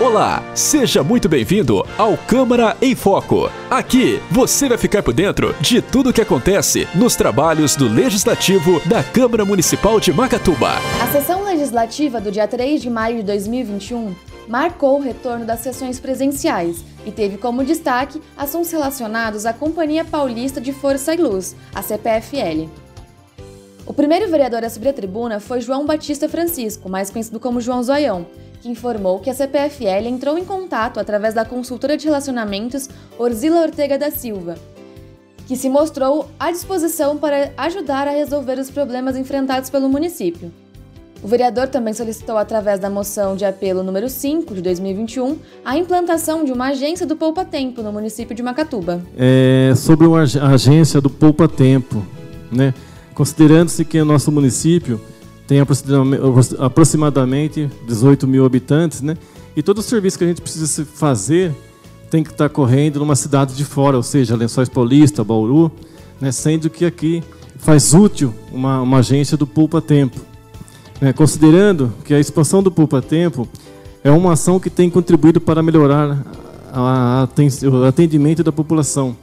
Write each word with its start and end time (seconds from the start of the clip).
Olá, 0.00 0.42
seja 0.56 1.04
muito 1.04 1.28
bem-vindo 1.28 1.86
ao 1.96 2.16
Câmara 2.16 2.76
em 2.82 2.96
Foco. 2.96 3.48
Aqui 3.70 4.20
você 4.28 4.68
vai 4.68 4.76
ficar 4.76 5.04
por 5.04 5.14
dentro 5.14 5.54
de 5.60 5.80
tudo 5.80 6.10
o 6.10 6.12
que 6.12 6.20
acontece 6.20 6.88
nos 6.96 7.14
trabalhos 7.14 7.76
do 7.76 7.86
Legislativo 7.86 8.80
da 8.88 9.04
Câmara 9.04 9.44
Municipal 9.44 10.00
de 10.00 10.12
Macatuba. 10.12 10.72
A 11.00 11.06
sessão 11.12 11.44
legislativa 11.44 12.20
do 12.20 12.32
dia 12.32 12.48
3 12.48 12.82
de 12.82 12.90
maio 12.90 13.18
de 13.18 13.22
2021 13.22 14.16
marcou 14.48 14.98
o 14.98 15.00
retorno 15.00 15.44
das 15.44 15.60
sessões 15.60 16.00
presenciais 16.00 16.84
e 17.06 17.12
teve 17.12 17.38
como 17.38 17.64
destaque 17.64 18.20
assuntos 18.36 18.72
relacionados 18.72 19.46
à 19.46 19.52
Companhia 19.52 20.04
Paulista 20.04 20.60
de 20.60 20.72
Força 20.72 21.14
e 21.14 21.18
Luz, 21.18 21.54
a 21.72 21.82
CPFL. 21.82 22.68
O 23.86 23.94
primeiro 23.94 24.28
vereador 24.28 24.64
a 24.64 24.68
subir 24.70 24.88
a 24.88 24.92
tribuna 24.92 25.38
foi 25.38 25.60
João 25.60 25.86
Batista 25.86 26.28
Francisco, 26.28 26.88
mais 26.88 27.10
conhecido 27.10 27.38
como 27.38 27.60
João 27.60 27.80
Zoião, 27.80 28.26
que 28.64 28.70
informou 28.70 29.18
que 29.18 29.28
a 29.28 29.34
CPFL 29.34 30.08
entrou 30.08 30.38
em 30.38 30.44
contato 30.44 30.98
através 30.98 31.34
da 31.34 31.44
consultora 31.44 31.98
de 31.98 32.06
relacionamentos 32.06 32.88
Orzila 33.18 33.60
Ortega 33.60 33.98
da 33.98 34.10
Silva, 34.10 34.54
que 35.46 35.54
se 35.54 35.68
mostrou 35.68 36.30
à 36.40 36.50
disposição 36.50 37.18
para 37.18 37.52
ajudar 37.58 38.08
a 38.08 38.12
resolver 38.12 38.58
os 38.58 38.70
problemas 38.70 39.18
enfrentados 39.18 39.68
pelo 39.68 39.86
município. 39.86 40.50
O 41.22 41.28
vereador 41.28 41.68
também 41.68 41.92
solicitou, 41.92 42.38
através 42.38 42.80
da 42.80 42.88
moção 42.88 43.36
de 43.36 43.44
apelo 43.44 43.82
número 43.82 44.08
5 44.08 44.54
de 44.54 44.62
2021, 44.62 45.36
a 45.62 45.76
implantação 45.76 46.42
de 46.42 46.50
uma 46.50 46.68
agência 46.68 47.06
do 47.06 47.16
Poupa 47.16 47.44
Tempo 47.44 47.82
no 47.82 47.92
município 47.92 48.34
de 48.34 48.42
Macatuba. 48.42 49.02
É, 49.14 49.74
sobre 49.76 50.06
uma 50.06 50.22
agência 50.22 51.02
do 51.02 51.10
Poupa 51.10 51.46
Tempo, 51.46 52.02
né? 52.50 52.72
considerando-se 53.14 53.84
que 53.84 54.00
o 54.00 54.06
nosso 54.06 54.32
município 54.32 54.98
tem 55.46 55.58
aproximadamente 56.58 57.70
18 57.86 58.26
mil 58.26 58.44
habitantes, 58.44 59.02
né? 59.02 59.16
E 59.56 59.62
todo 59.62 59.78
o 59.78 59.82
serviço 59.82 60.18
que 60.18 60.24
a 60.24 60.26
gente 60.26 60.40
precisa 60.40 60.84
fazer 60.84 61.54
tem 62.10 62.22
que 62.22 62.30
estar 62.30 62.48
correndo 62.48 62.98
numa 62.98 63.16
cidade 63.16 63.54
de 63.54 63.64
fora, 63.64 63.96
ou 63.96 64.02
seja, 64.02 64.36
Lençóis 64.36 64.68
Paulista, 64.68 65.22
Bauru, 65.22 65.70
né? 66.20 66.32
Sendo 66.32 66.70
que 66.70 66.84
aqui 66.84 67.22
faz 67.58 67.94
útil 67.94 68.34
uma, 68.52 68.80
uma 68.80 68.98
agência 68.98 69.36
do 69.36 69.46
Pulpa 69.46 69.80
Tempo. 69.80 70.20
Né? 71.00 71.12
Considerando 71.12 71.92
que 72.04 72.14
a 72.14 72.20
expansão 72.20 72.62
do 72.62 72.70
Pulpa 72.70 73.00
Tempo 73.00 73.48
é 74.02 74.10
uma 74.10 74.32
ação 74.34 74.60
que 74.60 74.68
tem 74.68 74.90
contribuído 74.90 75.40
para 75.40 75.62
melhorar 75.62 76.24
a, 76.72 77.22
a, 77.22 77.68
o 77.68 77.84
atendimento 77.84 78.44
da 78.44 78.52
população. 78.52 79.16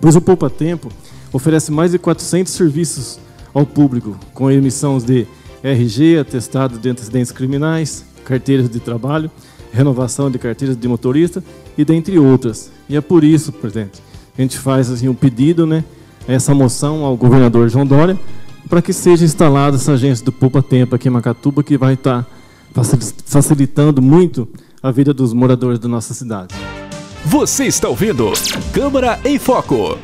Pois 0.00 0.14
o 0.14 0.20
Poupa 0.20 0.48
Tempo 0.48 0.88
oferece 1.32 1.72
mais 1.72 1.90
de 1.90 1.98
400 1.98 2.52
serviços 2.52 3.18
ao 3.56 3.64
público, 3.64 4.14
com 4.34 4.50
emissão 4.50 4.98
de 4.98 5.26
RG, 5.64 6.18
atestado 6.18 6.78
de 6.78 6.90
antecedentes 6.90 7.32
criminais, 7.32 8.04
carteiras 8.22 8.68
de 8.68 8.78
trabalho, 8.78 9.30
renovação 9.72 10.30
de 10.30 10.38
carteiras 10.38 10.76
de 10.76 10.86
motorista 10.86 11.42
e 11.76 11.82
dentre 11.82 12.18
outras. 12.18 12.70
E 12.86 12.96
é 12.96 13.00
por 13.00 13.24
isso, 13.24 13.50
presidente, 13.52 14.02
a 14.36 14.42
gente 14.42 14.58
faz 14.58 14.90
assim 14.90 15.08
um 15.08 15.14
pedido, 15.14 15.66
né, 15.66 15.82
essa 16.28 16.54
moção 16.54 17.02
ao 17.02 17.16
governador 17.16 17.66
João 17.70 17.86
Dória, 17.86 18.18
para 18.68 18.82
que 18.82 18.92
seja 18.92 19.24
instalada 19.24 19.76
essa 19.76 19.92
agência 19.92 20.22
do 20.22 20.32
Poupa 20.32 20.62
Tempo 20.62 20.94
aqui 20.94 21.08
em 21.08 21.10
Macatuba, 21.10 21.62
que 21.62 21.78
vai 21.78 21.94
estar 21.94 22.26
facilitando 23.24 24.02
muito 24.02 24.46
a 24.82 24.90
vida 24.90 25.14
dos 25.14 25.32
moradores 25.32 25.78
da 25.78 25.88
nossa 25.88 26.12
cidade. 26.12 26.54
Você 27.24 27.64
está 27.64 27.88
ouvindo 27.88 28.30
Câmara 28.74 29.18
em 29.24 29.38
Foco. 29.38 29.96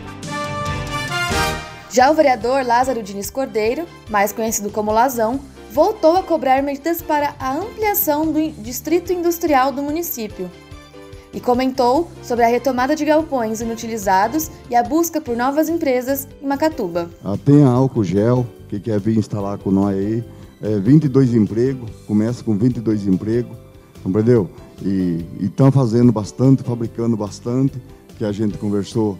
Já 1.92 2.10
o 2.10 2.14
vereador 2.14 2.64
Lázaro 2.64 3.02
Diniz 3.02 3.30
Cordeiro, 3.30 3.84
mais 4.08 4.32
conhecido 4.32 4.70
como 4.70 4.90
Lazão, 4.90 5.38
voltou 5.70 6.16
a 6.16 6.22
cobrar 6.22 6.62
medidas 6.62 7.02
para 7.02 7.34
a 7.38 7.54
ampliação 7.54 8.32
do 8.32 8.50
distrito 8.62 9.12
industrial 9.12 9.70
do 9.70 9.82
município. 9.82 10.50
E 11.34 11.40
comentou 11.40 12.10
sobre 12.22 12.46
a 12.46 12.48
retomada 12.48 12.96
de 12.96 13.04
galpões 13.04 13.60
inutilizados 13.60 14.50
e 14.70 14.74
a 14.74 14.82
busca 14.82 15.20
por 15.20 15.36
novas 15.36 15.68
empresas 15.68 16.26
em 16.42 16.46
Macatuba. 16.46 17.10
Ah, 17.22 17.36
tem 17.36 17.62
a 17.62 17.68
álcool 17.68 18.04
gel, 18.04 18.46
que 18.70 18.80
quer 18.80 18.98
vir 18.98 19.18
instalar 19.18 19.58
com 19.58 19.70
nós 19.70 19.94
aí. 19.94 20.24
É, 20.62 20.78
22 20.78 21.34
empregos, 21.34 21.90
começa 22.06 22.42
com 22.42 22.56
22 22.56 23.06
empregos, 23.06 23.54
entendeu? 24.02 24.48
E 24.82 25.26
estão 25.40 25.70
fazendo 25.70 26.10
bastante, 26.10 26.62
fabricando 26.62 27.18
bastante, 27.18 27.82
que 28.16 28.24
a 28.24 28.32
gente 28.32 28.56
conversou 28.56 29.18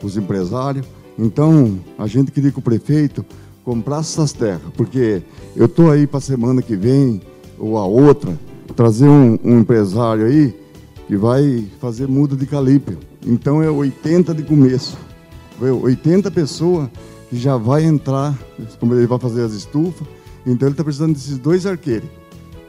com 0.00 0.06
os 0.08 0.16
empresários. 0.16 0.84
Então, 1.18 1.80
a 1.98 2.06
gente 2.06 2.30
queria 2.30 2.52
que 2.52 2.58
o 2.60 2.62
prefeito 2.62 3.24
comprasse 3.64 4.12
essas 4.12 4.32
terras, 4.32 4.72
porque 4.76 5.20
eu 5.56 5.66
estou 5.66 5.90
aí 5.90 6.06
para 6.06 6.18
a 6.18 6.22
semana 6.22 6.62
que 6.62 6.76
vem, 6.76 7.20
ou 7.58 7.76
a 7.76 7.84
outra, 7.84 8.38
trazer 8.76 9.08
um, 9.08 9.36
um, 9.44 9.58
empresário 9.58 10.26
aí 10.26 10.54
que 11.08 11.16
vai 11.16 11.66
fazer 11.80 12.06
muda 12.06 12.36
de 12.36 12.46
calibre. 12.46 12.96
Então 13.26 13.60
é 13.60 13.68
80 13.68 14.32
de 14.32 14.44
começo. 14.44 14.96
80 15.60 16.30
pessoas 16.30 16.88
que 17.28 17.36
já 17.36 17.56
vai 17.56 17.84
entrar, 17.84 18.38
ele 18.80 19.06
vai 19.06 19.18
fazer 19.18 19.42
as 19.42 19.52
estufas, 19.52 20.06
então 20.46 20.68
ele 20.68 20.74
está 20.74 20.84
precisando 20.84 21.14
desses 21.14 21.36
dois 21.36 21.66
arqueiros. 21.66 22.08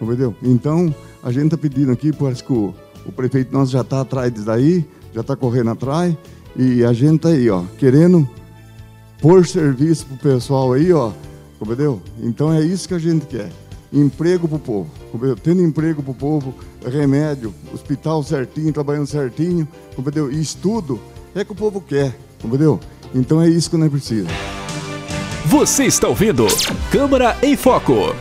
Entendeu? 0.02 0.36
Então, 0.42 0.94
a 1.22 1.32
gente 1.32 1.46
está 1.46 1.58
pedindo 1.58 1.92
aqui, 1.92 2.12
parece 2.12 2.44
que 2.44 2.52
o, 2.52 2.74
o 3.06 3.12
prefeito 3.12 3.54
nosso 3.54 3.72
já 3.72 3.82
está 3.82 4.02
atrás 4.02 4.34
disso 4.34 4.46
daí, 4.46 4.84
já 5.14 5.22
está 5.22 5.36
correndo 5.36 5.70
atrás, 5.70 6.16
e 6.56 6.84
a 6.84 6.92
gente 6.92 7.18
está 7.18 7.30
aí, 7.30 7.50
ó, 7.50 7.64
querendo 7.78 8.28
pôr 9.22 9.46
serviço 9.46 10.06
pro 10.06 10.18
pessoal 10.18 10.74
aí, 10.74 10.92
ó. 10.92 11.12
Entendeu? 11.62 12.02
Então 12.22 12.54
é 12.54 12.62
isso 12.62 12.88
que 12.88 12.94
a 12.94 13.00
gente 13.00 13.26
quer. 13.26 13.50
Emprego 13.92 14.48
pro 14.48 14.60
povo. 14.60 14.90
Entendeu? 15.14 15.36
Tendo 15.36 15.62
emprego 15.62 16.02
pro 16.02 16.14
povo, 16.14 16.54
remédio, 16.86 17.54
hospital 17.74 18.24
certinho, 18.24 18.72
trabalhando 18.72 19.08
certinho, 19.08 19.68
entendeu? 19.98 20.32
E 20.32 20.40
estudo 20.40 21.00
é 21.36 21.44
que 21.44 21.52
o 21.52 21.56
povo 21.56 21.82
quer, 21.82 22.18
entendeu? 22.44 22.80
Então 23.14 23.42
é 23.42 23.50
isso 23.50 23.70
que 23.70 23.78
nós 23.78 23.90
precisamos. 23.90 24.32
Você 25.46 25.86
está 25.86 26.08
ouvindo 26.08 26.46
Câmara 26.92 27.36
em 27.42 27.58
Foco. 27.58 28.16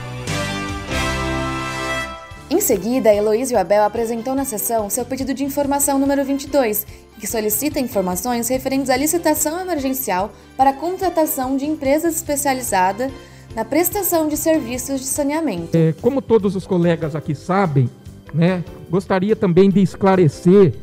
Em 2.50 2.60
seguida, 2.60 3.14
Heloísio 3.14 3.58
Abel 3.58 3.84
apresentou 3.84 4.34
na 4.34 4.44
sessão 4.44 4.88
seu 4.88 5.04
pedido 5.04 5.34
de 5.34 5.44
informação 5.44 5.98
número 5.98 6.24
22, 6.24 6.86
que 7.18 7.26
solicita 7.26 7.80
informações 7.80 8.48
referentes 8.48 8.90
à 8.90 8.96
licitação 8.96 9.60
emergencial 9.60 10.32
para 10.56 10.70
a 10.70 10.72
contratação 10.72 11.56
de 11.56 11.66
empresas 11.66 12.16
especializadas 12.16 13.10
na 13.54 13.64
prestação 13.64 14.28
de 14.28 14.36
serviços 14.36 15.00
de 15.00 15.06
saneamento. 15.06 15.76
É, 15.76 15.92
como 16.00 16.22
todos 16.22 16.54
os 16.54 16.66
colegas 16.66 17.16
aqui 17.16 17.34
sabem, 17.34 17.90
né, 18.32 18.62
gostaria 18.90 19.34
também 19.34 19.70
de 19.70 19.80
esclarecer 19.80 20.74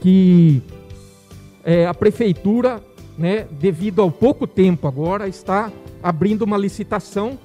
que 0.00 0.62
é, 1.64 1.86
a 1.86 1.94
prefeitura, 1.94 2.82
né, 3.18 3.46
devido 3.50 4.00
ao 4.00 4.10
pouco 4.10 4.46
tempo 4.46 4.86
agora, 4.86 5.28
está 5.28 5.72
abrindo 6.02 6.42
uma 6.42 6.56
licitação 6.56 7.38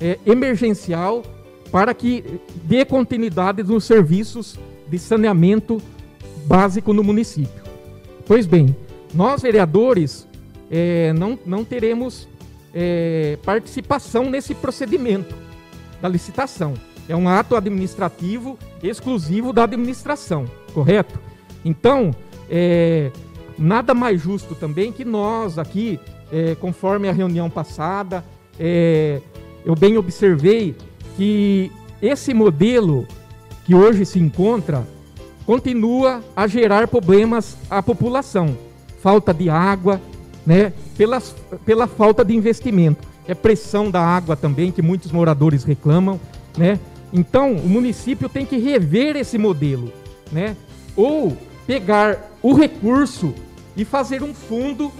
é, 0.00 0.18
emergencial 0.26 1.22
para 1.70 1.92
que 1.94 2.40
dê 2.64 2.84
continuidade 2.84 3.62
nos 3.62 3.84
serviços 3.84 4.58
de 4.88 4.98
saneamento 4.98 5.82
básico 6.46 6.92
no 6.92 7.02
município. 7.02 7.65
Pois 8.26 8.44
bem, 8.44 8.74
nós 9.14 9.42
vereadores 9.42 10.26
é, 10.68 11.12
não, 11.12 11.38
não 11.46 11.64
teremos 11.64 12.28
é, 12.74 13.38
participação 13.44 14.28
nesse 14.28 14.52
procedimento 14.52 15.32
da 16.02 16.08
licitação. 16.08 16.74
É 17.08 17.14
um 17.14 17.28
ato 17.28 17.54
administrativo 17.54 18.58
exclusivo 18.82 19.52
da 19.52 19.62
administração, 19.62 20.44
correto? 20.74 21.20
Então, 21.64 22.10
é, 22.50 23.12
nada 23.56 23.94
mais 23.94 24.20
justo 24.20 24.56
também 24.56 24.90
que 24.90 25.04
nós 25.04 25.56
aqui, 25.56 26.00
é, 26.32 26.56
conforme 26.56 27.08
a 27.08 27.12
reunião 27.12 27.48
passada, 27.48 28.24
é, 28.58 29.20
eu 29.64 29.76
bem 29.76 29.96
observei 29.96 30.74
que 31.16 31.70
esse 32.02 32.34
modelo 32.34 33.06
que 33.64 33.72
hoje 33.72 34.04
se 34.04 34.18
encontra 34.18 34.84
continua 35.46 36.22
a 36.34 36.46
gerar 36.46 36.88
problemas 36.88 37.56
à 37.70 37.82
população. 37.82 38.58
Falta 39.00 39.32
de 39.32 39.48
água, 39.48 40.00
né? 40.44 40.72
pela, 40.98 41.22
pela 41.64 41.86
falta 41.86 42.24
de 42.24 42.34
investimento. 42.34 43.06
É 43.28 43.34
pressão 43.34 43.90
da 43.90 44.00
água 44.00 44.36
também, 44.36 44.72
que 44.72 44.82
muitos 44.82 45.12
moradores 45.12 45.64
reclamam. 45.64 46.20
Né? 46.58 46.78
Então, 47.12 47.52
o 47.52 47.68
município 47.68 48.28
tem 48.28 48.44
que 48.44 48.58
rever 48.58 49.16
esse 49.16 49.38
modelo. 49.38 49.92
Né? 50.32 50.56
Ou 50.96 51.36
pegar 51.66 52.32
o 52.42 52.52
recurso 52.52 53.32
e 53.76 53.84
fazer 53.84 54.22
um 54.22 54.34
fundo 54.34 54.90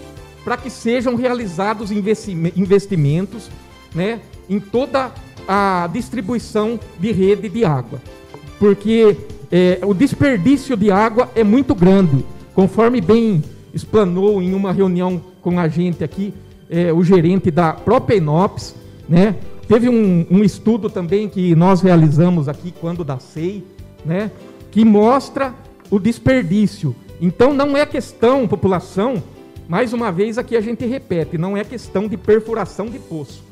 para 0.44 0.56
que 0.56 0.70
sejam 0.70 1.16
realizados 1.16 1.90
investimentos 1.90 3.50
né, 3.92 4.20
em 4.48 4.60
toda 4.60 5.12
a 5.48 5.88
distribuição 5.92 6.78
de 7.00 7.10
rede 7.10 7.48
de 7.48 7.64
água, 7.64 8.00
porque 8.58 9.16
é, 9.50 9.80
o 9.84 9.94
desperdício 9.94 10.76
de 10.76 10.90
água 10.90 11.30
é 11.34 11.44
muito 11.44 11.74
grande, 11.74 12.24
conforme 12.54 13.00
bem 13.00 13.42
explanou 13.72 14.42
em 14.42 14.54
uma 14.54 14.72
reunião 14.72 15.20
com 15.42 15.60
a 15.60 15.68
gente 15.68 16.02
aqui, 16.02 16.32
é, 16.68 16.92
o 16.92 17.04
gerente 17.04 17.50
da 17.50 17.72
própria 17.72 18.16
Inops, 18.16 18.74
né? 19.08 19.36
Teve 19.68 19.88
um, 19.88 20.26
um, 20.30 20.44
estudo 20.44 20.88
também 20.88 21.28
que 21.28 21.54
nós 21.54 21.82
realizamos 21.82 22.48
aqui 22.48 22.72
quando 22.80 23.02
da 23.02 23.18
SEI, 23.18 23.64
né? 24.04 24.30
que 24.70 24.84
mostra 24.84 25.54
o 25.90 25.98
desperdício. 25.98 26.94
Então 27.20 27.52
não 27.52 27.76
é 27.76 27.84
questão, 27.84 28.46
população, 28.46 29.22
mais 29.68 29.92
uma 29.92 30.12
vez 30.12 30.38
aqui 30.38 30.56
a 30.56 30.60
gente 30.60 30.86
repete, 30.86 31.36
não 31.36 31.56
é 31.56 31.64
questão 31.64 32.06
de 32.06 32.16
perfuração 32.16 32.86
de 32.86 32.98
poço, 32.98 33.42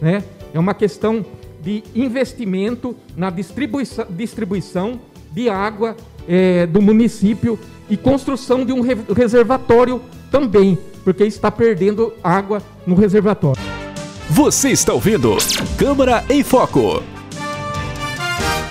né? 0.00 0.22
É 0.52 0.58
uma 0.58 0.74
questão 0.74 1.24
de 1.60 1.82
investimento 1.94 2.94
na 3.16 3.30
distribuição, 3.30 4.06
distribuição 4.10 5.00
de 5.34 5.48
água 5.48 5.96
é, 6.28 6.64
do 6.66 6.80
município 6.80 7.58
e 7.90 7.96
construção 7.96 8.64
de 8.64 8.72
um 8.72 8.80
reservatório 9.12 10.00
também, 10.30 10.78
porque 11.02 11.24
está 11.24 11.50
perdendo 11.50 12.14
água 12.22 12.62
no 12.86 12.94
reservatório. 12.94 13.60
Você 14.30 14.70
está 14.70 14.94
ouvindo 14.94 15.36
Câmara 15.76 16.24
em 16.30 16.42
Foco. 16.42 17.02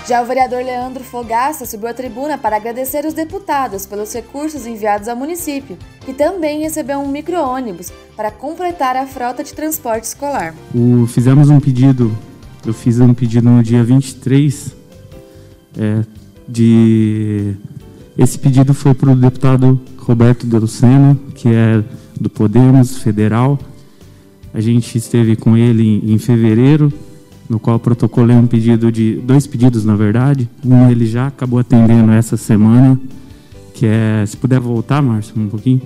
Já 0.06 0.20
o 0.20 0.26
vereador 0.26 0.62
Leandro 0.62 1.02
Fogaça 1.02 1.64
subiu 1.64 1.88
à 1.88 1.94
tribuna 1.94 2.36
para 2.36 2.56
agradecer 2.56 3.06
os 3.06 3.14
deputados 3.14 3.86
pelos 3.86 4.12
recursos 4.12 4.66
enviados 4.66 5.08
ao 5.08 5.16
município, 5.16 5.78
que 6.00 6.12
também 6.12 6.60
recebeu 6.60 6.98
um 6.98 7.08
micro-ônibus 7.08 7.90
para 8.14 8.30
completar 8.30 8.96
a 8.96 9.06
frota 9.06 9.42
de 9.42 9.54
transporte 9.54 10.04
escolar. 10.04 10.54
O, 10.74 11.06
fizemos 11.06 11.48
um 11.48 11.58
pedido, 11.58 12.14
eu 12.66 12.74
fiz 12.74 13.00
um 13.00 13.14
pedido 13.14 13.48
no 13.48 13.62
dia 13.62 13.82
23 13.82 14.74
é, 15.78 16.04
de... 16.48 17.54
Esse 18.16 18.38
pedido 18.38 18.72
foi 18.72 18.94
para 18.94 19.10
o 19.10 19.16
deputado 19.16 19.80
Roberto 19.98 20.46
De 20.46 20.56
Lucena, 20.56 21.18
que 21.34 21.48
é 21.48 21.82
do 22.20 22.30
Podemos 22.30 22.98
Federal. 22.98 23.58
A 24.52 24.60
gente 24.60 24.96
esteve 24.96 25.34
com 25.34 25.56
ele 25.56 26.00
em, 26.04 26.18
fevereiro 26.18 26.92
no 27.48 27.58
qual 27.58 27.78
protocolei 27.78 28.36
um 28.36 28.46
pedido 28.46 28.90
de 28.90 29.16
dois 29.16 29.46
pedidos 29.46 29.84
na 29.84 29.96
verdade. 29.96 30.48
Um 30.64 30.88
ele 30.90 31.06
já 31.06 31.26
acabou 31.26 31.58
atendendo 31.58 32.12
essa 32.12 32.36
semana, 32.36 32.98
que 33.74 33.84
é 33.84 34.24
se 34.26 34.36
puder 34.36 34.60
voltar, 34.60 35.02
Márcio, 35.02 35.34
um 35.36 35.48
pouquinho, 35.48 35.82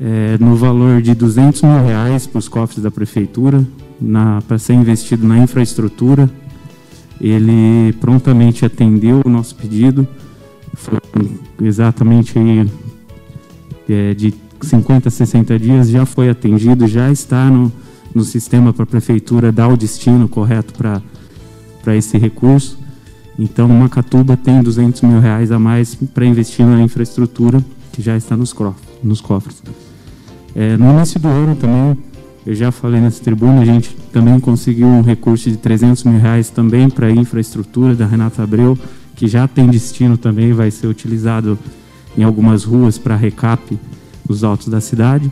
é, 0.00 0.38
no 0.38 0.54
valor 0.54 1.02
de 1.02 1.14
200 1.14 1.62
mil 1.62 1.84
reais 1.84 2.26
para 2.26 2.38
os 2.38 2.48
cofres 2.48 2.82
da 2.82 2.90
prefeitura 2.90 3.66
para 4.46 4.58
ser 4.58 4.74
investido 4.74 5.26
na 5.26 5.38
infraestrutura. 5.38 6.30
Ele 7.20 7.92
prontamente 8.00 8.64
atendeu 8.64 9.22
o 9.24 9.28
nosso 9.28 9.54
pedido, 9.56 10.06
foi 10.74 10.98
exatamente 11.60 12.38
aí, 12.38 12.70
é, 13.88 14.14
de 14.14 14.32
50 14.60 15.08
a 15.08 15.10
60 15.10 15.58
dias 15.58 15.88
já 15.90 16.06
foi 16.06 16.28
atendido, 16.28 16.86
já 16.86 17.10
está 17.10 17.50
no 17.50 17.72
no 18.14 18.24
sistema 18.24 18.72
para 18.72 18.84
a 18.84 18.86
prefeitura 18.86 19.52
dar 19.52 19.68
o 19.68 19.76
destino 19.76 20.28
correto 20.28 20.74
para 20.74 21.96
esse 21.96 22.18
recurso. 22.18 22.78
Então, 23.38 23.68
Macatuba 23.68 24.36
tem 24.36 24.60
200 24.60 25.02
mil 25.02 25.20
reais 25.20 25.52
a 25.52 25.58
mais 25.58 25.94
para 25.94 26.26
investir 26.26 26.66
na 26.66 26.82
infraestrutura 26.82 27.64
que 27.92 28.02
já 28.02 28.16
está 28.16 28.36
nos, 28.36 28.54
nos 29.02 29.20
cofres. 29.20 29.62
É, 30.54 30.76
no 30.76 30.92
início 30.92 31.20
do 31.20 31.28
ano 31.28 31.54
também, 31.54 31.96
eu 32.48 32.54
já 32.54 32.72
falei 32.72 32.98
nessa 32.98 33.22
tribuna, 33.22 33.60
a 33.60 33.64
gente 33.66 33.94
também 34.10 34.40
conseguiu 34.40 34.86
um 34.86 35.02
recurso 35.02 35.50
de 35.50 35.58
300 35.58 36.04
mil 36.04 36.18
reais 36.18 36.48
também 36.48 36.88
para 36.88 37.08
a 37.08 37.10
infraestrutura 37.10 37.94
da 37.94 38.06
Renata 38.06 38.42
Abreu, 38.42 38.76
que 39.14 39.28
já 39.28 39.46
tem 39.46 39.68
destino 39.68 40.16
também, 40.16 40.54
vai 40.54 40.70
ser 40.70 40.86
utilizado 40.86 41.58
em 42.16 42.22
algumas 42.22 42.64
ruas 42.64 42.96
para 42.96 43.14
recap 43.16 43.78
dos 44.24 44.44
altos 44.44 44.68
da 44.68 44.80
cidade. 44.80 45.30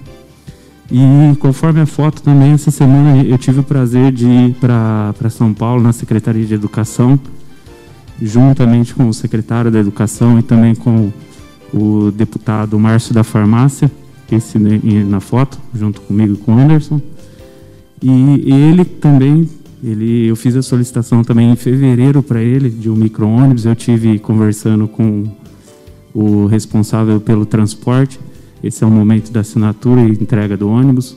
E 0.93 1.35
conforme 1.39 1.81
a 1.81 1.87
foto 1.87 2.21
também, 2.21 2.53
essa 2.53 2.71
semana 2.71 3.25
eu 3.25 3.39
tive 3.39 3.61
o 3.61 3.65
prazer 3.65 4.12
de 4.12 4.27
ir 4.27 4.55
para 4.61 5.31
São 5.31 5.55
Paulo, 5.55 5.83
na 5.83 5.95
Secretaria 5.95 6.45
de 6.45 6.53
Educação, 6.53 7.19
juntamente 8.21 8.95
com 8.95 9.09
o 9.09 9.15
secretário 9.15 9.71
da 9.71 9.79
Educação 9.79 10.39
e 10.39 10.43
também 10.43 10.75
com 10.75 11.11
o 11.73 12.11
deputado 12.11 12.79
Márcio 12.79 13.15
da 13.15 13.25
Farmácia, 13.25 13.91
esse 14.34 14.58
na 14.58 15.20
foto, 15.20 15.58
junto 15.75 16.00
comigo 16.00 16.34
e 16.34 16.37
com 16.37 16.55
o 16.55 16.58
Anderson. 16.58 17.00
E 18.02 18.50
ele 18.50 18.84
também, 18.84 19.49
ele, 19.82 20.26
eu 20.26 20.37
fiz 20.37 20.56
a 20.56 20.62
solicitação 20.62 21.23
também 21.23 21.50
em 21.50 21.56
fevereiro 21.56 22.23
para 22.23 22.43
ele 22.43 22.69
de 22.69 22.90
um 22.90 22.96
micro-ônibus. 22.96 23.64
Eu 23.64 23.76
tive 23.76 24.19
conversando 24.19 24.88
com 24.88 25.25
o 26.14 26.46
responsável 26.46 27.20
pelo 27.20 27.46
transporte 27.46 28.19
esse 28.62 28.82
é 28.82 28.87
o 28.87 28.90
momento 28.90 29.31
da 29.31 29.40
assinatura 29.40 30.00
e 30.00 30.11
entrega 30.11 30.56
do 30.56 30.69
ônibus. 30.69 31.17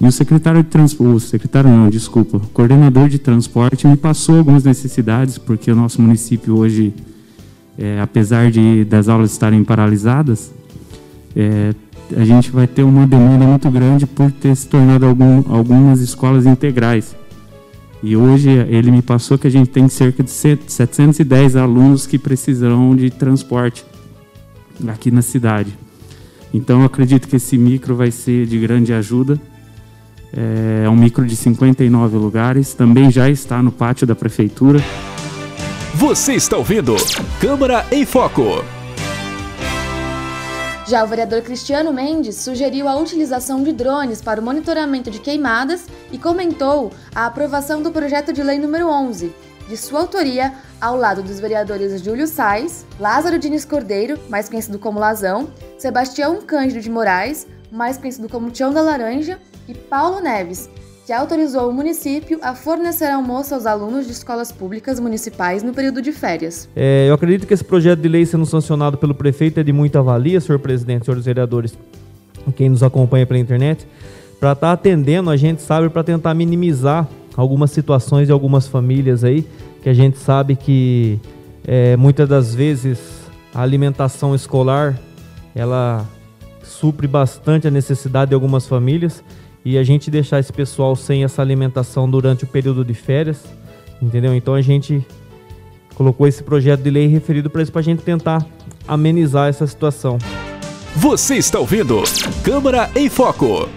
E 0.00 0.06
o 0.06 0.12
secretário 0.12 0.62
de 0.62 0.68
transporte, 0.68 1.22
secretário 1.22 1.70
não, 1.70 1.88
desculpa, 1.88 2.36
o 2.36 2.48
coordenador 2.48 3.08
de 3.08 3.18
transporte 3.18 3.86
me 3.86 3.96
passou 3.96 4.38
algumas 4.38 4.64
necessidades, 4.64 5.38
porque 5.38 5.70
o 5.70 5.76
nosso 5.76 6.02
município 6.02 6.56
hoje, 6.56 6.92
é, 7.78 8.00
apesar 8.00 8.50
de 8.50 8.84
das 8.84 9.08
aulas 9.08 9.32
estarem 9.32 9.62
paralisadas, 9.64 10.52
é, 11.34 11.74
a 12.16 12.24
gente 12.24 12.50
vai 12.50 12.66
ter 12.66 12.82
uma 12.82 13.06
demanda 13.06 13.44
muito 13.46 13.70
grande 13.70 14.06
por 14.06 14.30
ter 14.30 14.54
se 14.56 14.66
tornado 14.66 15.06
algum, 15.06 15.42
algumas 15.52 16.00
escolas 16.00 16.46
integrais. 16.46 17.16
E 18.02 18.16
hoje 18.16 18.50
ele 18.50 18.90
me 18.90 19.00
passou 19.00 19.38
que 19.38 19.46
a 19.46 19.50
gente 19.50 19.70
tem 19.70 19.88
cerca 19.88 20.22
de 20.22 20.30
710 20.30 21.56
alunos 21.56 22.06
que 22.06 22.18
precisarão 22.18 22.94
de 22.94 23.10
transporte 23.10 23.84
aqui 24.88 25.10
na 25.10 25.22
cidade. 25.22 25.72
Então 26.52 26.84
acredito 26.84 27.26
que 27.26 27.36
esse 27.36 27.56
micro 27.56 27.96
vai 27.96 28.10
ser 28.10 28.46
de 28.46 28.58
grande 28.58 28.92
ajuda. 28.92 29.40
É 30.32 30.88
um 30.88 30.96
micro 30.96 31.24
de 31.24 31.34
59 31.34 32.16
lugares, 32.16 32.74
também 32.74 33.10
já 33.10 33.30
está 33.30 33.62
no 33.62 33.72
pátio 33.72 34.06
da 34.06 34.14
prefeitura. 34.14 34.82
Você 35.94 36.34
está 36.34 36.56
ouvindo 36.56 36.96
Câmara 37.40 37.86
em 37.90 38.04
Foco. 38.04 38.62
Já 40.86 41.02
o 41.02 41.06
vereador 41.06 41.40
Cristiano 41.40 41.94
Mendes 41.94 42.36
sugeriu 42.36 42.86
a 42.86 42.96
utilização 42.96 43.62
de 43.62 43.72
drones 43.72 44.20
para 44.20 44.38
o 44.38 44.44
monitoramento 44.44 45.10
de 45.10 45.18
queimadas 45.18 45.86
e 46.12 46.18
comentou 46.18 46.92
a 47.14 47.24
aprovação 47.24 47.80
do 47.80 47.90
projeto 47.90 48.34
de 48.34 48.42
lei 48.42 48.58
número 48.58 48.88
11, 48.88 49.34
de 49.66 49.76
sua 49.78 50.00
autoria, 50.00 50.52
ao 50.78 50.94
lado 50.94 51.22
dos 51.22 51.40
vereadores 51.40 52.02
Júlio 52.02 52.26
Sais, 52.26 52.84
Lázaro 53.00 53.38
Diniz 53.38 53.64
Cordeiro, 53.64 54.20
mais 54.28 54.50
conhecido 54.50 54.78
como 54.78 54.98
Lazão, 54.98 55.48
Sebastião 55.78 56.42
Cândido 56.42 56.82
de 56.82 56.90
Moraes, 56.90 57.46
mais 57.72 57.96
conhecido 57.96 58.28
como 58.28 58.50
Tião 58.50 58.70
da 58.70 58.82
Laranja, 58.82 59.38
e 59.66 59.72
Paulo 59.72 60.20
Neves, 60.20 60.68
que 61.06 61.12
autorizou 61.12 61.68
o 61.68 61.72
município 61.72 62.38
a 62.42 62.54
fornecer 62.54 63.06
almoço 63.06 63.54
aos 63.54 63.66
alunos 63.66 64.06
de 64.06 64.12
escolas 64.12 64.50
públicas 64.50 64.98
municipais 64.98 65.62
no 65.62 65.74
período 65.74 66.00
de 66.00 66.12
férias. 66.12 66.68
É, 66.74 67.06
eu 67.08 67.14
acredito 67.14 67.46
que 67.46 67.52
esse 67.52 67.64
projeto 67.64 68.00
de 68.00 68.08
lei 68.08 68.24
sendo 68.24 68.46
sancionado 68.46 68.96
pelo 68.96 69.14
prefeito 69.14 69.60
é 69.60 69.62
de 69.62 69.72
muita 69.72 70.02
valia, 70.02 70.40
senhor 70.40 70.58
presidente, 70.58 71.04
senhores 71.04 71.26
vereadores, 71.26 71.76
quem 72.56 72.70
nos 72.70 72.82
acompanha 72.82 73.26
pela 73.26 73.38
internet, 73.38 73.86
para 74.40 74.52
estar 74.52 74.68
tá 74.68 74.72
atendendo, 74.72 75.28
a 75.28 75.36
gente 75.36 75.60
sabe, 75.60 75.90
para 75.90 76.02
tentar 76.02 76.32
minimizar 76.32 77.06
algumas 77.36 77.70
situações 77.70 78.26
de 78.26 78.32
algumas 78.32 78.66
famílias 78.66 79.24
aí, 79.24 79.46
que 79.82 79.90
a 79.90 79.94
gente 79.94 80.18
sabe 80.18 80.56
que 80.56 81.20
é, 81.66 81.96
muitas 81.96 82.26
das 82.28 82.54
vezes 82.54 82.98
a 83.54 83.60
alimentação 83.60 84.34
escolar 84.34 84.98
ela 85.54 86.06
supre 86.62 87.06
bastante 87.06 87.68
a 87.68 87.70
necessidade 87.70 88.30
de 88.30 88.34
algumas 88.34 88.66
famílias 88.66 89.22
e 89.64 89.78
a 89.78 89.82
gente 89.82 90.10
deixar 90.10 90.38
esse 90.38 90.52
pessoal 90.52 90.94
sem 90.94 91.24
essa 91.24 91.40
alimentação 91.40 92.08
durante 92.08 92.44
o 92.44 92.46
período 92.46 92.84
de 92.84 92.92
férias, 92.92 93.42
entendeu? 94.02 94.34
Então 94.34 94.54
a 94.54 94.60
gente 94.60 95.04
colocou 95.94 96.26
esse 96.26 96.42
projeto 96.42 96.82
de 96.82 96.90
lei 96.90 97.06
referido 97.06 97.48
para 97.48 97.62
isso 97.62 97.72
para 97.72 97.80
a 97.80 97.84
gente 97.84 98.02
tentar 98.02 98.44
amenizar 98.86 99.48
essa 99.48 99.66
situação. 99.66 100.18
Você 100.96 101.36
está 101.36 101.58
ouvindo 101.58 102.02
Câmara 102.44 102.90
em 102.94 103.08
Foco. 103.08 103.68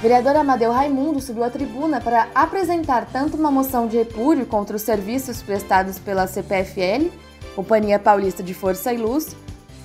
Vereador 0.00 0.36
Amadeu 0.36 0.72
Raimundo 0.72 1.20
subiu 1.20 1.44
à 1.44 1.50
tribuna 1.50 2.00
para 2.00 2.28
apresentar 2.34 3.06
tanto 3.06 3.36
uma 3.36 3.50
moção 3.50 3.86
de 3.86 3.96
repúdio 3.96 4.46
contra 4.46 4.76
os 4.76 4.82
serviços 4.82 5.42
prestados 5.42 5.98
pela 5.98 6.26
CPFL, 6.26 7.08
Companhia 7.54 7.98
Paulista 7.98 8.42
de 8.42 8.54
Força 8.54 8.92
e 8.92 8.98
Luz, 8.98 9.34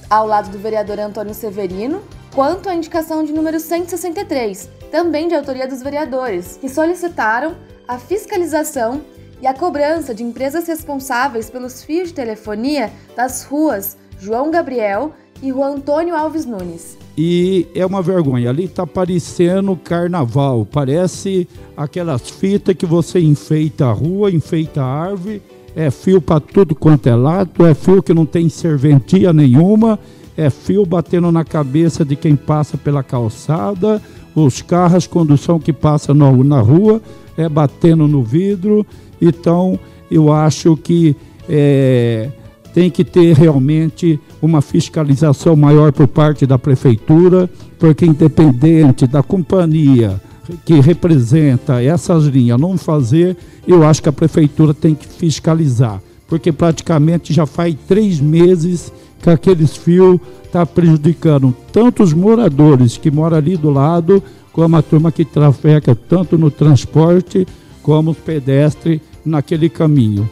ao 0.09 0.27
lado 0.27 0.51
do 0.51 0.59
vereador 0.59 0.99
Antônio 0.99 1.33
Severino, 1.33 2.01
quanto 2.33 2.69
a 2.69 2.75
indicação 2.75 3.23
de 3.23 3.33
número 3.33 3.59
163, 3.59 4.69
também 4.89 5.27
de 5.27 5.35
autoria 5.35 5.67
dos 5.67 5.81
vereadores, 5.81 6.57
que 6.59 6.69
solicitaram 6.69 7.55
a 7.87 7.97
fiscalização 7.97 9.01
e 9.41 9.47
a 9.47 9.53
cobrança 9.53 10.13
de 10.13 10.23
empresas 10.23 10.67
responsáveis 10.67 11.49
pelos 11.49 11.83
fios 11.83 12.09
de 12.09 12.13
telefonia 12.13 12.91
das 13.15 13.43
ruas 13.43 13.97
João 14.19 14.51
Gabriel 14.51 15.13
e 15.41 15.51
Rua 15.51 15.69
Antônio 15.69 16.15
Alves 16.15 16.45
Nunes. 16.45 16.97
E 17.17 17.67
é 17.75 17.85
uma 17.85 18.01
vergonha. 18.01 18.49
Ali 18.49 18.65
está 18.65 18.85
parecendo 18.85 19.75
carnaval. 19.75 20.65
Parece 20.71 21.47
aquelas 21.75 22.29
fitas 22.29 22.75
que 22.75 22.85
você 22.85 23.19
enfeita 23.19 23.87
a 23.87 23.91
rua, 23.91 24.31
enfeita 24.31 24.81
a 24.81 24.85
árvore. 24.85 25.41
É 25.75 25.89
fio 25.89 26.21
para 26.21 26.39
tudo 26.39 26.75
quanto 26.75 27.09
é 27.09 27.15
lado. 27.15 27.65
É 27.65 27.73
fio 27.73 28.03
que 28.03 28.13
não 28.13 28.25
tem 28.25 28.47
serventia 28.47 29.33
nenhuma. 29.33 29.99
É 30.37 30.49
fio 30.49 30.85
batendo 30.85 31.31
na 31.31 31.43
cabeça 31.43 32.05
de 32.05 32.15
quem 32.15 32.35
passa 32.35 32.77
pela 32.77 33.03
calçada. 33.03 34.01
Os 34.33 34.61
carros, 34.61 35.07
condução 35.07 35.59
que 35.59 35.73
passa 35.73 36.13
no, 36.13 36.43
na 36.43 36.61
rua, 36.61 37.01
é 37.37 37.49
batendo 37.49 38.07
no 38.07 38.23
vidro. 38.23 38.85
Então, 39.21 39.77
eu 40.09 40.31
acho 40.31 40.75
que 40.77 41.15
é, 41.49 42.29
tem 42.73 42.89
que 42.89 43.03
ter 43.03 43.35
realmente 43.35 44.19
uma 44.41 44.61
fiscalização 44.61 45.55
maior 45.55 45.91
por 45.91 46.07
parte 46.07 46.45
da 46.45 46.57
prefeitura, 46.57 47.49
porque 47.77 48.05
independente 48.05 49.05
da 49.05 49.21
companhia 49.21 50.19
que 50.65 50.79
representa 50.79 51.81
essas 51.81 52.25
linhas 52.25 52.59
não 52.59 52.77
fazer, 52.77 53.37
eu 53.67 53.83
acho 53.83 54.01
que 54.01 54.09
a 54.09 54.13
prefeitura 54.13 54.73
tem 54.73 54.95
que 54.95 55.07
fiscalizar, 55.07 56.01
porque 56.27 56.51
praticamente 56.51 57.33
já 57.33 57.45
faz 57.45 57.75
três 57.87 58.19
meses 58.19 58.91
que 59.21 59.29
aqueles 59.29 59.77
fios 59.77 60.19
estão 60.43 60.65
tá 60.65 60.65
prejudicando 60.65 61.55
tanto 61.71 62.03
os 62.03 62.13
moradores 62.13 62.97
que 62.97 63.09
moram 63.09 63.37
ali 63.37 63.55
do 63.55 63.69
lado, 63.69 64.21
como 64.51 64.75
a 64.75 64.81
turma 64.81 65.11
que 65.11 65.23
trafega 65.23 65.95
tanto 65.95 66.37
no 66.37 66.51
transporte 66.51 67.47
como 67.81 68.11
os 68.11 68.17
pedestres 68.17 68.99
naquele 69.25 69.69
caminho. 69.69 70.29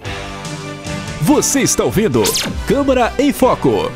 Você 1.22 1.62
está 1.62 1.84
ouvindo 1.84 2.22
Câmara 2.68 3.14
em 3.18 3.32
Foco. 3.32 3.92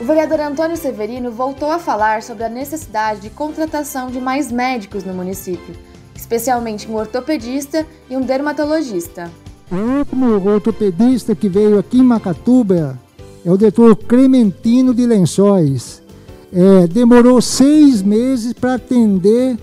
O 0.00 0.04
vereador 0.04 0.40
Antônio 0.40 0.76
Severino 0.76 1.30
voltou 1.30 1.70
a 1.70 1.78
falar 1.78 2.22
sobre 2.22 2.44
a 2.44 2.48
necessidade 2.48 3.20
de 3.20 3.30
contratação 3.30 4.10
de 4.10 4.20
mais 4.20 4.52
médicos 4.52 5.02
no 5.02 5.12
município, 5.12 5.74
especialmente 6.14 6.88
um 6.88 6.94
ortopedista 6.94 7.86
e 8.08 8.16
um 8.16 8.20
dermatologista. 8.20 9.30
O 9.70 9.98
último 9.98 10.48
ortopedista 10.48 11.34
que 11.34 11.48
veio 11.48 11.78
aqui 11.78 11.98
em 11.98 12.02
Macatuba 12.02 12.98
é 13.44 13.52
o 13.52 13.56
doutor 13.56 13.96
Clementino 13.96 14.94
de 14.94 15.04
Lençóis. 15.04 16.02
É, 16.50 16.86
demorou 16.86 17.42
seis 17.42 18.02
meses 18.02 18.54
para 18.54 18.74
atender 18.74 19.58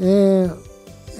é, 0.00 0.50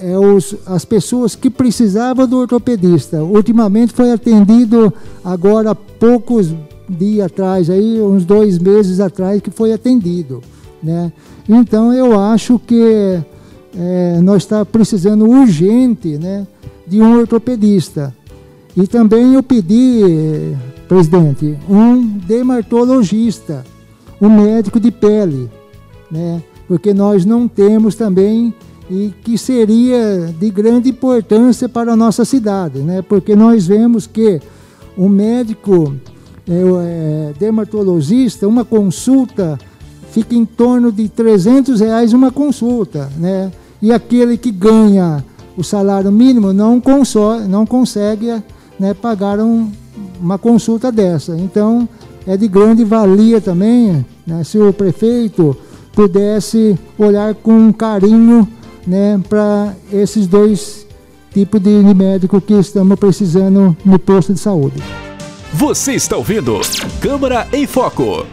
é, 0.01 0.17
os, 0.17 0.55
as 0.65 0.85
pessoas 0.85 1.35
que 1.35 1.49
precisavam 1.49 2.25
do 2.25 2.37
ortopedista. 2.37 3.21
Ultimamente 3.21 3.91
foi 3.91 4.13
atendido 4.13 4.93
agora 5.25 5.75
poucos 5.75 6.53
dias 6.87 7.25
atrás, 7.25 7.69
aí, 7.69 8.01
uns 8.01 8.23
dois 8.23 8.57
meses 8.57 9.01
atrás, 9.01 9.41
que 9.41 9.51
foi 9.51 9.73
atendido. 9.73 10.41
Né? 10.81 11.11
Então 11.49 11.93
eu 11.93 12.17
acho 12.17 12.57
que 12.57 13.21
é, 13.77 14.19
nós 14.21 14.43
está 14.43 14.65
precisando 14.65 15.29
urgente 15.29 16.17
né, 16.17 16.47
de 16.87 17.01
um 17.01 17.19
ortopedista. 17.19 18.15
E 18.75 18.87
também 18.87 19.33
eu 19.33 19.43
pedi, 19.43 20.55
presidente, 20.87 21.57
um 21.69 22.01
dermatologista, 22.05 23.65
um 24.21 24.29
médico 24.29 24.79
de 24.79 24.91
pele, 24.91 25.49
né? 26.09 26.41
porque 26.67 26.93
nós 26.93 27.25
não 27.25 27.47
temos 27.47 27.95
também 27.95 28.53
e 28.89 29.13
que 29.23 29.37
seria 29.37 30.33
de 30.39 30.49
grande 30.49 30.89
importância 30.89 31.67
para 31.67 31.93
a 31.93 31.95
nossa 31.95 32.23
cidade, 32.23 32.79
né? 32.79 33.01
porque 33.01 33.35
nós 33.35 33.67
vemos 33.67 34.07
que 34.07 34.39
o 34.95 35.09
médico 35.09 35.95
é, 36.47 36.53
é, 36.53 37.33
dermatologista, 37.37 38.47
uma 38.47 38.63
consulta 38.63 39.59
fica 40.11 40.35
em 40.35 40.45
torno 40.45 40.91
de 40.91 41.09
300 41.09 41.79
reais 41.79 42.13
uma 42.13 42.31
consulta, 42.31 43.09
né? 43.17 43.51
e 43.81 43.91
aquele 43.91 44.37
que 44.37 44.51
ganha 44.51 45.23
o 45.57 45.63
salário 45.63 46.11
mínimo 46.11 46.53
não, 46.53 46.79
console, 46.79 47.47
não 47.47 47.65
consegue 47.65 48.41
né, 48.81 48.95
pagar 48.95 49.39
um, 49.39 49.71
uma 50.19 50.39
consulta 50.39 50.91
dessa. 50.91 51.37
Então, 51.37 51.87
é 52.25 52.35
de 52.35 52.47
grande 52.47 52.83
valia 52.83 53.39
também 53.39 54.03
né, 54.25 54.43
se 54.43 54.57
o 54.57 54.73
prefeito 54.73 55.55
pudesse 55.93 56.77
olhar 56.97 57.35
com 57.35 57.71
carinho 57.71 58.47
né, 58.87 59.21
para 59.29 59.75
esses 59.93 60.25
dois 60.25 60.87
tipos 61.31 61.61
de 61.61 61.69
médico 61.93 62.41
que 62.41 62.53
estamos 62.53 62.97
precisando 62.97 63.77
no 63.85 63.99
posto 63.99 64.33
de 64.33 64.39
saúde. 64.39 64.81
Você 65.53 65.93
está 65.93 66.17
ouvindo 66.17 66.59
Câmara 66.99 67.47
em 67.53 67.67
Foco. 67.67 68.25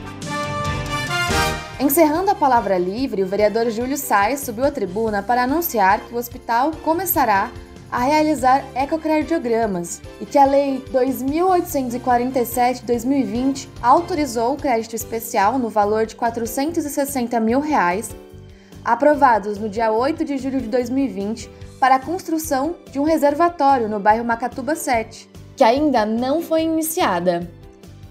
Encerrando 1.78 2.31
a 2.31 2.35
palavra 2.35 2.78
livre, 2.78 3.23
o 3.23 3.26
vereador 3.26 3.71
Júlio 3.71 3.99
Sais 3.99 4.40
subiu 4.40 4.64
à 4.64 4.71
tribuna 4.71 5.23
para 5.23 5.45
anunciar 5.45 6.00
que 6.00 6.14
o 6.14 6.17
hospital 6.17 6.73
começará 6.83 7.50
a 7.68 7.68
realizar 7.97 8.62
ecocardiogramas 8.75 10.02
e 10.21 10.26
que 10.26 10.37
a 10.37 10.45
Lei 10.45 10.85
2847-2020 10.92 13.66
autorizou 13.83 14.52
o 14.52 14.57
crédito 14.57 14.95
especial 14.95 15.59
no 15.59 15.71
valor 15.71 16.04
de 16.04 16.14
460 16.14 17.40
mil 17.40 17.61
reais 17.61 18.14
aprovados 18.85 19.59
no 19.59 19.68
dia 19.68 19.92
8 19.92 20.25
de 20.25 20.38
julho 20.38 20.61
de 20.61 20.68
2020 20.68 21.50
para 21.78 21.97
a 21.97 22.00
construção 22.00 22.76
de 22.90 22.99
um 22.99 23.04
reservatório 23.04 23.88
no 23.88 24.00
bairro 24.00 24.25
Macatuba 24.25 24.75
7, 24.75 25.28
que 25.57 25.64
ainda 25.64 26.04
não 26.04 26.42
foi 26.42 26.62
iniciada. 26.62 27.49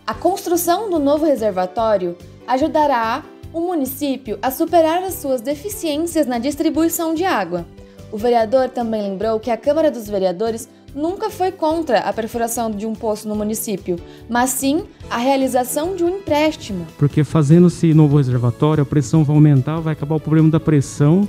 A 0.05 0.13
construção 0.13 0.89
do 0.89 0.99
novo 0.99 1.25
reservatório 1.25 2.17
ajudará 2.47 3.23
o 3.53 3.59
município 3.59 4.37
a 4.41 4.51
superar 4.51 5.03
as 5.03 5.15
suas 5.15 5.41
deficiências 5.41 6.25
na 6.25 6.39
distribuição 6.39 7.13
de 7.13 7.25
água. 7.25 7.65
O 8.11 8.17
vereador 8.17 8.69
também 8.69 9.01
lembrou 9.01 9.39
que 9.39 9.51
a 9.51 9.57
Câmara 9.57 9.91
dos 9.91 10.07
Vereadores 10.07 10.69
nunca 10.95 11.29
foi 11.29 11.51
contra 11.51 11.99
a 11.99 12.13
perfuração 12.13 12.71
de 12.71 12.85
um 12.85 12.95
poço 12.95 13.27
no 13.27 13.35
município, 13.35 13.97
mas 14.29 14.49
sim 14.49 14.83
a 15.09 15.17
realização 15.17 15.95
de 15.95 16.03
um 16.03 16.09
empréstimo. 16.09 16.87
Porque 16.97 17.23
fazendo-se 17.23 17.93
novo 17.93 18.17
reservatório, 18.17 18.81
a 18.81 18.85
pressão 18.85 19.23
vai 19.23 19.35
aumentar, 19.35 19.79
vai 19.79 19.93
acabar 19.93 20.15
o 20.15 20.19
problema 20.19 20.49
da 20.49 20.59
pressão 20.59 21.27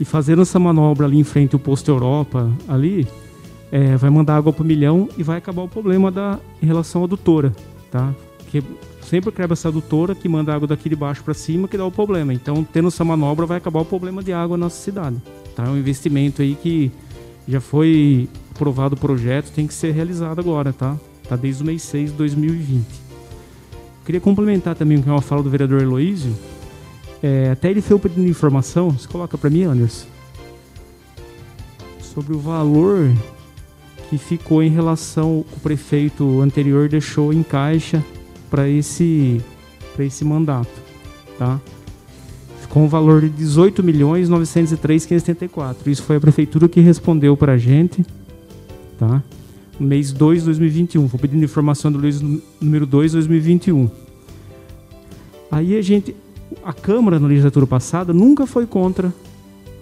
e 0.00 0.04
fazendo 0.04 0.42
essa 0.42 0.58
manobra 0.58 1.06
ali 1.06 1.18
em 1.18 1.24
frente 1.24 1.54
ao 1.54 1.60
posto 1.60 1.90
Europa, 1.90 2.50
ali, 2.68 3.06
é, 3.70 3.96
vai 3.96 4.10
mandar 4.10 4.36
água 4.36 4.52
para 4.52 4.62
o 4.62 4.66
milhão 4.66 5.08
e 5.16 5.22
vai 5.22 5.38
acabar 5.38 5.62
o 5.62 5.68
problema 5.68 6.10
da, 6.10 6.38
em 6.62 6.66
relação 6.66 7.02
à 7.02 7.04
adutora, 7.04 7.52
tá? 7.90 8.12
Porque 8.38 8.62
sempre 9.02 9.32
quebra 9.32 9.54
essa 9.54 9.68
adutora 9.68 10.14
que 10.14 10.28
manda 10.28 10.54
água 10.54 10.68
daqui 10.68 10.88
de 10.88 10.96
baixo 10.96 11.22
para 11.22 11.34
cima 11.34 11.68
que 11.68 11.76
dá 11.76 11.84
o 11.84 11.90
problema. 11.90 12.32
Então, 12.32 12.64
tendo 12.64 12.88
essa 12.88 13.04
manobra, 13.04 13.46
vai 13.46 13.58
acabar 13.58 13.80
o 13.80 13.84
problema 13.84 14.22
de 14.22 14.32
água 14.32 14.56
na 14.56 14.66
nossa 14.66 14.82
cidade. 14.82 15.16
Tá? 15.56 15.64
É 15.64 15.68
um 15.68 15.78
investimento 15.78 16.42
aí 16.42 16.54
que 16.54 16.92
já 17.48 17.60
foi 17.60 18.28
aprovado 18.54 18.94
o 18.94 18.98
projeto, 18.98 19.50
tem 19.50 19.66
que 19.66 19.74
ser 19.74 19.92
realizado 19.92 20.38
agora, 20.38 20.72
tá? 20.72 20.96
Tá 21.28 21.34
desde 21.34 21.62
o 21.62 21.66
mês 21.66 21.82
6 21.82 22.10
de 22.10 22.16
2020. 22.16 22.84
Queria 24.04 24.20
complementar 24.20 24.76
também 24.76 25.00
com 25.02 25.10
uma 25.10 25.22
fala 25.22 25.42
do 25.42 25.50
vereador 25.50 25.82
Heloísio. 25.82 26.32
É, 27.22 27.50
até 27.50 27.70
ele 27.70 27.80
fez 27.80 28.00
pedindo 28.00 28.28
informação, 28.28 28.90
você 28.90 29.08
coloca 29.08 29.36
para 29.36 29.50
mim, 29.50 29.64
Anderson, 29.64 30.06
sobre 32.00 32.34
o 32.34 32.38
valor 32.38 33.10
que 34.08 34.18
ficou 34.18 34.62
em 34.62 34.68
relação 34.70 35.44
que 35.50 35.56
o 35.56 35.60
prefeito 35.60 36.40
anterior 36.40 36.88
deixou 36.88 37.32
em 37.32 37.42
caixa 37.42 38.04
para 38.50 38.68
esse 38.68 39.40
para 39.94 40.04
esse 40.04 40.24
mandato, 40.24 40.70
tá? 41.38 41.58
Com 42.68 42.84
o 42.84 42.88
valor 42.88 43.22
de 43.22 43.28
18 43.28 43.82
milhões 43.82 44.28
903 44.28 45.08
Isso 45.86 46.02
foi 46.02 46.16
a 46.16 46.20
prefeitura 46.20 46.68
que 46.68 46.80
respondeu 46.80 47.36
para 47.36 47.52
a 47.52 47.58
gente, 47.58 48.04
tá? 48.98 49.22
No 49.78 49.86
mês 49.86 50.12
2 50.12 50.40
de 50.40 50.44
2021. 50.46 51.06
Vou 51.06 51.20
pedindo 51.20 51.44
informação 51.44 51.90
do 51.92 51.98
mês 51.98 52.20
número 52.60 52.86
2 52.86 53.12
de 53.12 53.16
2021. 53.16 53.90
Aí 55.50 55.76
a 55.76 55.82
gente, 55.82 56.14
a 56.64 56.72
Câmara 56.72 57.18
na 57.18 57.26
legislatura 57.28 57.66
passada 57.66 58.12
nunca 58.12 58.46
foi 58.46 58.66
contra 58.66 59.12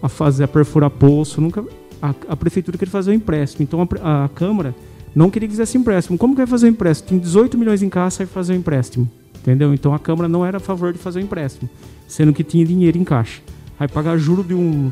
a 0.02 0.08
fazer 0.08 0.44
a 0.44 0.48
perfurar 0.48 0.90
poço, 0.90 1.40
nunca 1.40 1.64
a, 2.02 2.14
a 2.28 2.36
prefeitura 2.36 2.76
queria 2.76 2.92
fazer 2.92 3.10
o 3.10 3.14
um 3.14 3.16
empréstimo. 3.16 3.62
Então 3.62 3.88
a, 4.02 4.24
a, 4.24 4.28
Câmara 4.28 4.74
não 5.14 5.30
queria 5.30 5.48
que 5.48 5.52
fizesse 5.52 5.78
empréstimo. 5.78 6.18
Como 6.18 6.34
que 6.34 6.38
vai 6.38 6.46
fazer 6.46 6.66
o 6.66 6.68
um 6.68 6.72
empréstimo? 6.72 7.08
Tem 7.08 7.18
18 7.18 7.56
milhões 7.56 7.82
em 7.82 7.88
caixa 7.88 8.22
e 8.22 8.26
fazer 8.26 8.52
o 8.52 8.56
um 8.56 8.58
empréstimo. 8.58 9.08
Entendeu? 9.44 9.74
Então 9.74 9.92
a 9.94 9.98
Câmara 9.98 10.28
não 10.28 10.44
era 10.44 10.56
a 10.56 10.60
favor 10.60 10.92
de 10.92 10.98
fazer 10.98 11.20
o 11.20 11.22
empréstimo 11.22 11.68
sendo 12.06 12.32
que 12.32 12.44
tinha 12.44 12.64
dinheiro 12.64 12.98
em 12.98 13.04
caixa. 13.04 13.40
Aí 13.78 13.88
pagar 13.88 14.16
juro 14.16 14.42
de 14.44 14.54
um, 14.54 14.90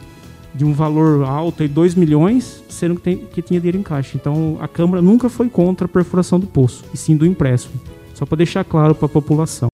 de 0.55 0.65
um 0.65 0.73
valor 0.73 1.25
alto, 1.25 1.67
2 1.67 1.95
milhões, 1.95 2.63
sendo 2.69 2.97
que, 2.97 3.03
tem, 3.03 3.17
que 3.17 3.43
tinha 3.43 3.61
dinheiro 3.61 3.79
em 3.79 3.83
caixa. 3.83 4.17
Então 4.17 4.59
a 4.61 4.69
Câmara 4.69 5.03
nunca 5.03 5.29
foi 5.29 5.49
contra 5.49 5.87
a 5.87 5.89
perfuração 5.89 6.41
do 6.41 6.47
poço, 6.47 6.85
e 6.93 6.97
sim 6.97 7.17
do 7.17 7.27
empréstimo. 7.27 7.81
Só 8.15 8.27
para 8.27 8.39
deixar 8.39 8.65
claro 8.65 8.95
para 8.95 9.07
a 9.07 9.09
população. 9.09 9.69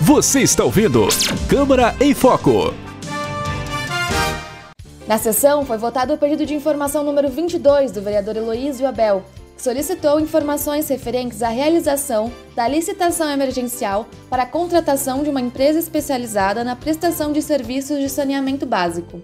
Você 0.00 0.40
está 0.40 0.64
ouvindo 0.64 1.08
Câmara 1.48 1.94
em 2.00 2.12
Foco. 2.14 2.74
Na 5.06 5.18
sessão 5.18 5.64
foi 5.64 5.78
votado 5.78 6.12
o 6.12 6.18
pedido 6.18 6.44
de 6.44 6.52
informação 6.52 7.04
número 7.04 7.30
22 7.30 7.92
do 7.92 8.02
vereador 8.02 8.36
Heloísio 8.36 8.88
Abel, 8.88 9.24
solicitou 9.56 10.20
informações 10.20 10.88
referentes 10.88 11.42
à 11.42 11.48
realização 11.48 12.30
da 12.54 12.68
licitação 12.68 13.30
emergencial 13.30 14.06
para 14.28 14.42
a 14.42 14.46
contratação 14.46 15.22
de 15.22 15.30
uma 15.30 15.40
empresa 15.40 15.78
especializada 15.78 16.62
na 16.62 16.76
prestação 16.76 17.32
de 17.32 17.40
serviços 17.40 17.98
de 17.98 18.08
saneamento 18.08 18.66
básico. 18.66 19.22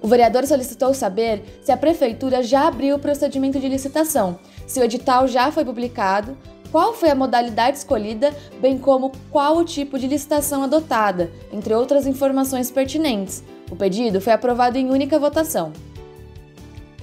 O 0.00 0.08
vereador 0.08 0.46
solicitou 0.46 0.92
saber 0.92 1.42
se 1.62 1.72
a 1.72 1.76
prefeitura 1.76 2.42
já 2.42 2.68
abriu 2.68 2.96
o 2.96 2.98
procedimento 2.98 3.58
de 3.58 3.68
licitação, 3.68 4.38
se 4.66 4.78
o 4.78 4.84
edital 4.84 5.26
já 5.26 5.50
foi 5.50 5.64
publicado, 5.64 6.36
qual 6.70 6.92
foi 6.92 7.08
a 7.08 7.14
modalidade 7.14 7.78
escolhida, 7.78 8.34
bem 8.60 8.76
como 8.76 9.12
qual 9.30 9.56
o 9.56 9.64
tipo 9.64 9.98
de 9.98 10.08
licitação 10.08 10.64
adotada, 10.64 11.30
entre 11.52 11.72
outras 11.72 12.06
informações 12.06 12.70
pertinentes. 12.70 13.44
O 13.70 13.76
pedido 13.76 14.20
foi 14.20 14.32
aprovado 14.32 14.76
em 14.76 14.90
única 14.90 15.18
votação. 15.18 15.72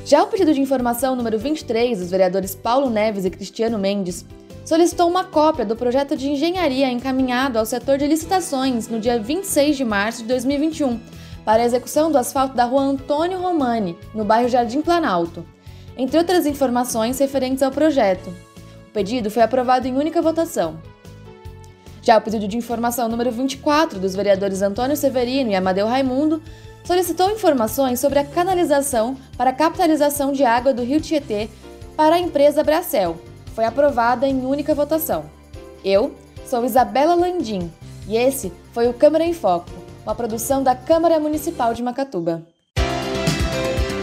Já 0.05 0.24
o 0.24 0.27
pedido 0.27 0.53
de 0.53 0.60
informação 0.60 1.15
número 1.15 1.38
23 1.38 2.00
dos 2.00 2.10
vereadores 2.10 2.55
Paulo 2.55 2.89
Neves 2.89 3.24
e 3.24 3.29
Cristiano 3.29 3.77
Mendes 3.77 4.25
solicitou 4.65 5.08
uma 5.08 5.24
cópia 5.24 5.63
do 5.63 5.75
projeto 5.75 6.15
de 6.17 6.29
engenharia 6.29 6.91
encaminhado 6.91 7.60
ao 7.60 7.65
setor 7.65 7.98
de 7.98 8.08
licitações 8.08 8.88
no 8.88 9.00
dia 9.00 9.20
26 9.20 9.77
de 9.77 9.86
março 9.86 10.24
de 10.24 10.27
2021 10.29 11.00
para 11.46 11.62
a 11.62 11.65
execução 11.65 12.12
do 12.12 12.17
asfalto 12.17 12.55
da 12.55 12.65
rua 12.65 12.81
Antônio 12.81 13.39
Romani, 13.39 13.98
no 14.13 14.25
bairro 14.25 14.50
Jardim 14.50 14.81
Planalto, 14.81 15.46
entre 15.98 16.17
outras 16.17 16.46
informações 16.46 17.20
referentes 17.20 17.63
ao 17.63 17.72
projeto. 17.72 18.29
O 18.89 18.91
pedido 18.91 19.29
foi 19.29 19.43
aprovado 19.43 19.88
em 19.88 19.98
única 19.98 20.22
votação. 20.22 20.79
Já 22.01 22.17
o 22.17 22.22
pedido 22.22 22.48
de 22.48 22.58
informação 22.58 23.08
número 23.08 23.31
24 23.31 24.00
dos 24.00 24.15
vereadores 24.15 24.62
Antônio 24.62 24.98
Severino 24.98 25.51
e 25.51 25.55
Amadeu 25.55 25.88
Raimundo 25.88 26.41
solicitou 26.83 27.29
informações 27.29 28.00
sobre 28.00 28.19
a 28.19 28.25
canalização 28.25 29.17
para 29.38 29.51
a 29.51 29.53
capitalização 29.53 30.31
de 30.31 30.43
água 30.43 30.73
do 30.73 30.83
Rio 30.83 31.01
Tietê 31.01 31.50
para 31.95 32.15
a 32.15 32.19
empresa 32.19 32.63
Bracel. 32.63 33.17
Foi 33.53 33.65
aprovada 33.65 34.27
em 34.27 34.45
única 34.45 34.73
votação. 34.73 35.25
Eu 35.83 36.15
sou 36.45 36.65
Isabela 36.65 37.15
Landim 37.15 37.71
e 38.07 38.17
esse 38.17 38.51
foi 38.73 38.88
o 38.88 38.93
Câmara 38.93 39.23
em 39.23 39.33
Foco, 39.33 39.69
uma 40.03 40.15
produção 40.15 40.63
da 40.63 40.75
Câmara 40.75 41.19
Municipal 41.19 41.73
de 41.73 41.83
Macatuba. 41.83 42.45